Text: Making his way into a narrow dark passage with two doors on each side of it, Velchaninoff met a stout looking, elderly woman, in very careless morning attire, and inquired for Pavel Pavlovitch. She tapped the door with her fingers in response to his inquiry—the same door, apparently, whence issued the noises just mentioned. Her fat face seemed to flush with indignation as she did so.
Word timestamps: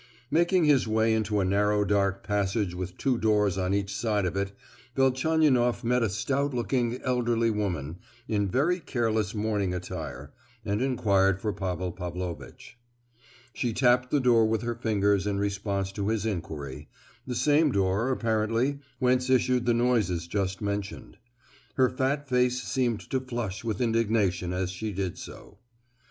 Making 0.31 0.63
his 0.65 0.87
way 0.87 1.13
into 1.13 1.39
a 1.41 1.45
narrow 1.45 1.85
dark 1.85 2.23
passage 2.23 2.73
with 2.73 2.97
two 2.97 3.19
doors 3.19 3.55
on 3.55 3.71
each 3.71 3.93
side 3.93 4.25
of 4.25 4.35
it, 4.35 4.51
Velchaninoff 4.95 5.83
met 5.83 6.01
a 6.01 6.09
stout 6.09 6.55
looking, 6.55 6.99
elderly 7.03 7.51
woman, 7.51 7.99
in 8.27 8.47
very 8.47 8.79
careless 8.79 9.35
morning 9.35 9.75
attire, 9.75 10.33
and 10.65 10.81
inquired 10.81 11.39
for 11.39 11.53
Pavel 11.53 11.91
Pavlovitch. 11.91 12.79
She 13.53 13.73
tapped 13.73 14.09
the 14.09 14.19
door 14.19 14.47
with 14.47 14.63
her 14.63 14.73
fingers 14.73 15.27
in 15.27 15.37
response 15.37 15.91
to 15.91 16.07
his 16.07 16.25
inquiry—the 16.25 17.35
same 17.35 17.71
door, 17.71 18.09
apparently, 18.11 18.79
whence 18.97 19.29
issued 19.29 19.67
the 19.67 19.75
noises 19.75 20.25
just 20.25 20.61
mentioned. 20.63 21.17
Her 21.75 21.91
fat 21.91 22.27
face 22.27 22.59
seemed 22.63 23.07
to 23.11 23.19
flush 23.19 23.63
with 23.63 23.79
indignation 23.79 24.51
as 24.51 24.71
she 24.71 24.93
did 24.93 25.19
so. 25.19 25.59